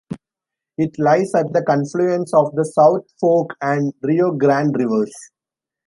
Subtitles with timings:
[0.79, 5.13] It lies at the confluence of the South Fork and Rio Grande rivers.